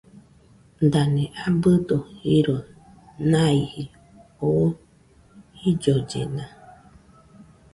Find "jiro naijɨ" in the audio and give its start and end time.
2.23-3.83